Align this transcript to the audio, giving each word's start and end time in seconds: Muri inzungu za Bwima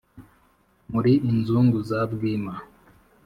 Muri 0.91 1.11
inzungu 1.31 1.77
za 1.89 1.99
Bwima 2.11 2.53